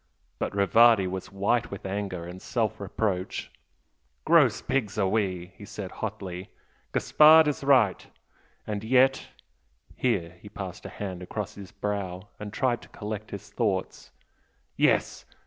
[0.39, 3.51] But Rivardi was white with anger and self reproach.
[4.25, 5.01] "Gross pigs we
[5.45, 6.49] are!" he said, hotly
[6.91, 8.07] "Gaspard is right!
[8.65, 9.27] And yet"
[9.95, 14.09] here he passed a hand across his brow and tried to collect his thoughts
[14.75, 15.23] "yes!